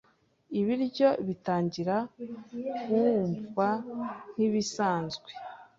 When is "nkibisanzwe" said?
4.33-5.29